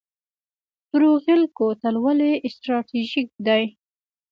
بروغیل 0.91 1.41
کوتل 1.57 1.95
ولې 2.05 2.31
استراتیژیک 2.47 3.29
دی؟ 3.47 3.63